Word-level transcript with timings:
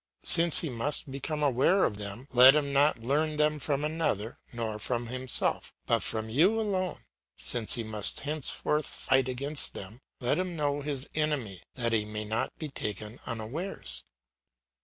Since 0.23 0.61
he 0.61 0.69
must 0.71 1.11
become 1.11 1.43
aware 1.43 1.83
of 1.83 1.97
them, 1.97 2.27
let 2.31 2.55
him 2.55 2.73
not 2.73 3.01
learn 3.01 3.37
them 3.37 3.59
from 3.59 3.85
another, 3.85 4.39
nor 4.51 4.79
from 4.79 5.05
himself, 5.05 5.75
but 5.85 6.01
from 6.01 6.27
you 6.27 6.59
alone; 6.59 7.01
since 7.37 7.75
he 7.75 7.83
must 7.83 8.21
henceforth 8.21 8.87
fight 8.87 9.29
against 9.29 9.75
them, 9.75 10.01
let 10.19 10.39
him 10.39 10.55
know 10.55 10.81
his 10.81 11.07
enemy, 11.13 11.61
that 11.75 11.93
he 11.93 12.03
may 12.03 12.25
not 12.25 12.51
be 12.57 12.69
taken 12.69 13.19
unawares. 13.27 14.03